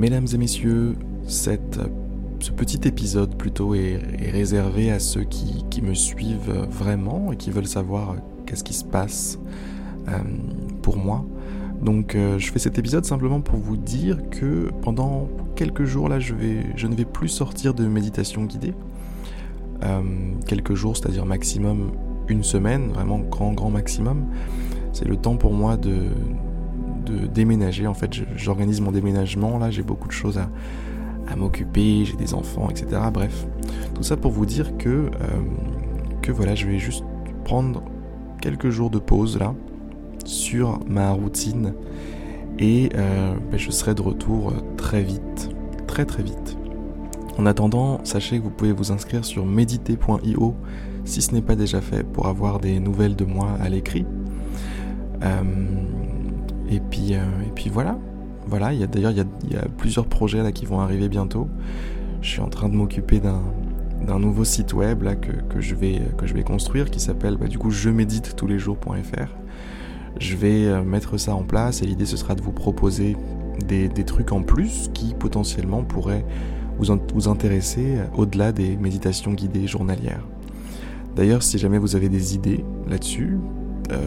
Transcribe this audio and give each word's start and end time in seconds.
Mesdames 0.00 0.26
et 0.32 0.38
messieurs, 0.38 0.94
ce 1.26 2.50
petit 2.56 2.88
épisode 2.88 3.36
plutôt 3.36 3.74
est, 3.74 4.00
réservé 4.32 4.90
à 4.90 4.98
ceux 4.98 5.24
qui, 5.24 5.66
qui, 5.68 5.82
me 5.82 5.92
suivent 5.92 6.66
vraiment 6.70 7.32
et 7.32 7.36
qui 7.36 7.50
veulent 7.50 7.66
savoir 7.66 8.16
qu'est-ce 8.46 8.64
qui 8.64 8.72
se 8.72 8.82
passe 8.82 9.38
euh, 10.08 10.12
pour 10.80 10.96
moi. 10.96 11.26
Donc 11.82 12.14
euh, 12.14 12.38
je 12.38 12.50
fais 12.50 12.58
cet 12.58 12.78
épisode 12.78 13.04
simplement 13.04 13.42
pour 13.42 13.58
vous 13.58 13.76
dire 13.76 14.16
que 14.30 14.70
pendant 14.80 15.28
quelques 15.54 15.84
jours 15.84 16.08
là, 16.08 16.18
je, 16.18 16.32
vais, 16.32 16.64
je 16.76 16.86
ne 16.86 16.94
vais 16.94 17.04
plus 17.04 17.28
sortir 17.28 17.74
de 17.74 17.86
méditation 17.86 18.44
guidée. 18.44 18.72
Euh, 19.84 20.00
quelques 20.46 20.72
jours, 20.72 20.96
c'est-à-dire 20.96 21.26
maximum 21.26 21.92
une 22.26 22.42
semaine, 22.42 22.88
vraiment 22.88 23.18
grand 23.18 23.52
grand 23.52 23.68
maximum. 23.68 24.24
C'est 24.94 25.06
le 25.06 25.16
temps 25.16 25.36
pour 25.36 25.52
moi 25.52 25.76
de, 25.76 26.06
déménager. 27.10 27.86
En 27.86 27.94
fait, 27.94 28.10
j'organise 28.36 28.80
mon 28.80 28.92
déménagement. 28.92 29.58
Là, 29.58 29.70
j'ai 29.70 29.82
beaucoup 29.82 30.08
de 30.08 30.12
choses 30.12 30.38
à, 30.38 30.48
m'occuper. 31.36 32.04
J'ai 32.04 32.16
des 32.16 32.34
enfants, 32.34 32.68
etc. 32.70 33.00
Bref, 33.12 33.46
tout 33.94 34.02
ça 34.02 34.16
pour 34.16 34.32
vous 34.32 34.46
dire 34.46 34.76
que 34.76 34.88
euh, 34.88 35.10
que 36.22 36.32
voilà, 36.32 36.56
je 36.56 36.66
vais 36.66 36.78
juste 36.78 37.04
prendre 37.44 37.82
quelques 38.40 38.70
jours 38.70 38.90
de 38.90 38.98
pause 38.98 39.38
là 39.38 39.54
sur 40.24 40.80
ma 40.88 41.10
routine 41.12 41.74
et 42.58 42.90
euh, 42.94 43.34
ben, 43.50 43.58
je 43.58 43.70
serai 43.70 43.94
de 43.94 44.02
retour 44.02 44.52
très 44.76 45.02
vite, 45.02 45.50
très 45.86 46.04
très 46.04 46.22
vite. 46.22 46.56
En 47.38 47.46
attendant, 47.46 48.00
sachez 48.04 48.38
que 48.38 48.44
vous 48.44 48.50
pouvez 48.50 48.72
vous 48.72 48.92
inscrire 48.92 49.24
sur 49.24 49.46
méditer.io 49.46 50.54
si 51.04 51.22
ce 51.22 51.32
n'est 51.32 51.42
pas 51.42 51.56
déjà 51.56 51.80
fait 51.80 52.02
pour 52.04 52.26
avoir 52.26 52.60
des 52.60 52.78
nouvelles 52.80 53.16
de 53.16 53.24
moi 53.24 53.56
à 53.60 53.68
l'écrit. 53.68 54.04
Euh, 55.22 55.42
et 56.70 56.80
puis, 56.80 57.14
euh, 57.14 57.18
et 57.46 57.50
puis 57.54 57.68
voilà. 57.68 57.98
Voilà, 58.46 58.72
il 58.72 58.80
y 58.80 58.82
a 58.82 58.86
d'ailleurs 58.86 59.12
il 59.12 59.52
y, 59.52 59.56
a, 59.56 59.66
plusieurs 59.76 60.06
projets 60.06 60.42
là 60.42 60.50
qui 60.50 60.64
vont 60.64 60.80
arriver 60.80 61.08
bientôt. 61.08 61.48
Je 62.22 62.28
suis 62.28 62.40
en 62.40 62.48
train 62.48 62.68
de 62.68 62.74
m'occuper 62.74 63.20
d'un 63.20 64.18
nouveau 64.18 64.44
site 64.44 64.72
web 64.72 65.02
là 65.02 65.14
que, 65.14 65.60
je 65.60 65.74
vais 65.74 66.00
que 66.16 66.26
je 66.26 66.34
vais 66.34 66.42
construire 66.42 66.90
qui 66.90 67.00
s'appelle 67.00 67.36
bah, 67.36 67.46
du 67.46 67.58
coup 67.58 67.70
je 67.70 67.90
médite 67.90 68.34
tous 68.36 68.46
les 68.46 68.58
jours.fr. 68.58 69.36
Je 70.18 70.36
vais 70.36 70.66
euh, 70.66 70.82
mettre 70.82 71.18
ça 71.18 71.34
en 71.34 71.42
place 71.42 71.82
et 71.82 71.86
l'idée 71.86 72.06
ce 72.06 72.16
sera 72.16 72.34
de 72.34 72.42
vous 72.42 72.52
proposer 72.52 73.16
des, 73.68 73.88
trucs 74.04 74.32
en 74.32 74.42
plus 74.42 74.90
qui 74.94 75.14
potentiellement 75.14 75.84
pourraient 75.84 76.24
vous, 76.78 77.28
intéresser 77.28 77.98
au-delà 78.16 78.52
des 78.52 78.76
méditations 78.76 79.32
guidées 79.32 79.66
journalières. 79.66 80.26
D'ailleurs, 81.14 81.42
si 81.42 81.58
jamais 81.58 81.78
vous 81.78 81.94
avez 81.94 82.08
des 82.08 82.34
idées 82.34 82.64
là-dessus, 82.88 83.38
euh, 83.92 83.98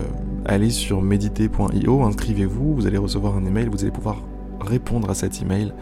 allez 0.45 0.69
sur 0.69 1.01
méditer.io, 1.01 2.03
inscrivez-vous, 2.03 2.75
vous 2.75 2.87
allez 2.87 2.97
recevoir 2.97 3.35
un 3.35 3.45
email, 3.45 3.67
vous 3.67 3.81
allez 3.81 3.91
pouvoir 3.91 4.21
répondre 4.61 5.09
à 5.09 5.15
cet 5.15 5.41
email 5.41 5.73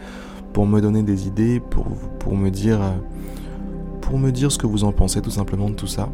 pour 0.52 0.66
me 0.66 0.80
donner 0.80 1.02
des 1.02 1.26
idées, 1.26 1.60
pour, 1.60 1.86
me 2.36 2.50
dire 2.50 2.80
pour 4.00 4.18
me 4.18 4.30
dire 4.30 4.52
ce 4.52 4.58
que 4.58 4.66
vous 4.66 4.84
en 4.84 4.92
pensez 4.92 5.20
tout 5.22 5.30
simplement 5.30 5.70
de 5.70 5.74
tout 5.74 5.86
ça. 5.86 6.10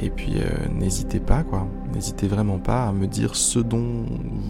Et 0.00 0.10
puis 0.10 0.34
euh, 0.36 0.48
n'hésitez 0.72 1.18
pas 1.18 1.42
quoi, 1.42 1.66
n'hésitez 1.92 2.28
vraiment 2.28 2.58
pas 2.58 2.86
à 2.86 2.92
me 2.92 3.06
dire 3.06 3.34
ce 3.34 3.58
dont 3.58 4.04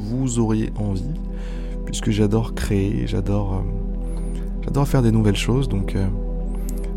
vous 0.05 0.39
auriez 0.39 0.71
envie, 0.79 1.15
puisque 1.87 2.11
j'adore 2.11 2.55
créer, 2.55 3.07
j'adore 3.07 3.55
euh, 3.55 4.21
j'adore 4.63 4.87
faire 4.87 5.03
des 5.03 5.13
nouvelles 5.13 5.37
choses, 5.37 5.69
donc 5.69 5.97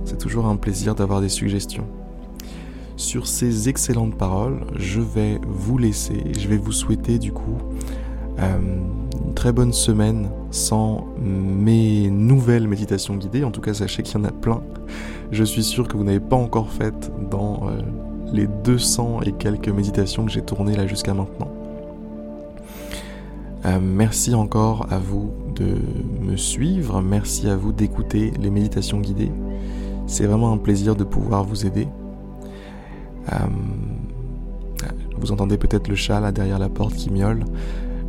c'est 0.04 0.18
toujours 0.18 0.48
un 0.48 0.58
plaisir 0.58 0.96
d'avoir 0.96 1.22
des 1.22 1.30
suggestions. 1.30 1.88
Sur 3.02 3.26
ces 3.26 3.68
excellentes 3.68 4.14
paroles, 4.14 4.60
je 4.76 5.02
vais 5.02 5.42
vous 5.44 5.80
laisser. 5.80 6.22
Je 6.38 6.48
vais 6.48 6.58
vous 6.58 6.72
souhaiter 6.72 7.18
du 7.18 7.32
coup 7.32 7.58
euh, 8.38 8.60
une 9.26 9.34
très 9.34 9.52
bonne 9.52 9.74
semaine 9.74 10.30
sans 10.52 11.08
mes 11.20 12.12
nouvelles 12.12 12.68
méditations 12.68 13.16
guidées. 13.16 13.44
En 13.44 13.50
tout 13.50 13.60
cas, 13.60 13.74
sachez 13.74 14.04
qu'il 14.04 14.20
y 14.20 14.22
en 14.22 14.26
a 14.26 14.32
plein. 14.32 14.62
Je 15.32 15.44
suis 15.44 15.64
sûr 15.64 15.88
que 15.88 15.98
vous 15.98 16.04
n'avez 16.04 16.20
pas 16.20 16.36
encore 16.36 16.70
fait 16.70 17.12
dans 17.32 17.70
euh, 17.70 17.82
les 18.32 18.46
200 18.46 19.22
et 19.24 19.32
quelques 19.32 19.70
méditations 19.70 20.26
que 20.26 20.32
j'ai 20.32 20.44
tournées 20.44 20.76
là 20.76 20.86
jusqu'à 20.86 21.16
maintenant. 21.16 21.52
Euh, 23.66 23.80
merci 23.82 24.36
encore 24.36 24.86
à 24.92 25.00
vous 25.00 25.32
de 25.56 25.76
me 26.22 26.38
suivre, 26.38 27.02
merci 27.02 27.50
à 27.50 27.56
vous 27.56 27.72
d'écouter 27.72 28.32
les 28.40 28.52
méditations 28.52 29.00
guidées. 29.00 29.32
C'est 30.06 30.28
vraiment 30.28 30.52
un 30.52 30.58
plaisir 30.58 30.96
de 30.96 31.04
pouvoir 31.04 31.44
vous 31.44 31.66
aider. 31.66 31.88
Euh, 33.32 33.36
vous 35.20 35.32
entendez 35.32 35.58
peut-être 35.58 35.88
le 35.88 35.96
chat 35.96 36.20
là 36.20 36.32
derrière 36.32 36.60
la 36.60 36.70
porte 36.70 36.96
qui 36.96 37.12
miaule. 37.12 37.46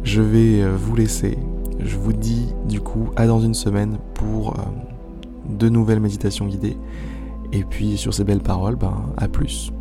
Je 0.03 0.23
vais 0.23 0.63
euh, 0.63 0.75
vous 0.77 0.97
laisser. 0.97 1.39
Je 1.79 1.97
vous 1.97 2.13
dis 2.13 2.49
du 2.69 2.81
coup 2.81 3.11
à 3.17 3.27
dans 3.27 3.41
une 3.41 3.55
semaine 3.55 3.99
pour 4.15 4.55
euh, 4.59 4.63
de 5.49 5.69
nouvelles 5.69 6.01
méditations 6.01 6.47
guidées. 6.47 6.77
Et 7.53 7.65
puis 7.65 7.99
sur 7.99 8.15
ces 8.15 8.25
belles 8.25 8.43
paroles, 8.43 8.77
ben 8.77 9.13
à 9.19 9.29
plus. 9.29 9.73